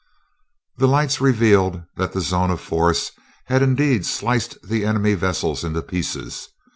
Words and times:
The 0.77 0.87
lights 0.87 1.21
revealed 1.21 1.83
that 1.95 2.11
the 2.13 2.21
zone 2.21 2.49
of 2.49 2.59
force 2.59 3.11
had 3.45 3.61
indeed 3.61 4.03
sliced 4.03 4.57
the 4.67 4.83
enemy 4.83 5.13
vessel 5.13 5.55
into 5.61 5.83
pieces. 5.83 6.49